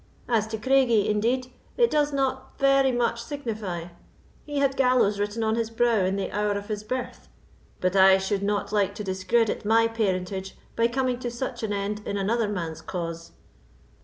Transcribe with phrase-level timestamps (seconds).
[0.27, 3.89] As to Craigie, indeed, it does not very much signify:
[4.47, 7.27] he had gallows written on his brow in the hour of his birth;
[7.79, 11.99] but I should not like to discredit my parentage by coming to such an end
[12.07, 13.33] in another man's cause."